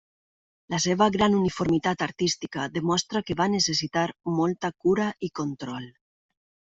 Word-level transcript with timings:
La 0.73 0.77
seva 0.83 1.07
gran 1.15 1.35
uniformitat 1.39 2.05
artística 2.05 2.65
demostra 2.77 3.21
que 3.27 3.35
va 3.41 3.47
necessitar 3.57 4.07
molta 4.39 4.73
cura 4.87 5.11
i 5.29 5.33
control. 5.41 5.87